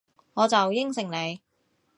[0.33, 1.41] 我就應承你